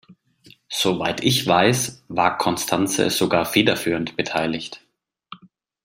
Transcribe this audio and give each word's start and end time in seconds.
Soweit 0.71 1.23
ich 1.23 1.45
weiß, 1.45 2.03
war 2.07 2.39
Constanze 2.39 3.11
sogar 3.11 3.45
federführend 3.45 4.17
beteiligt. 4.17 4.81